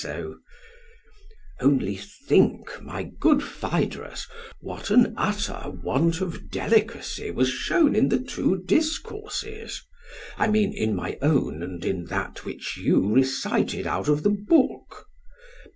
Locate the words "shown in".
7.49-8.09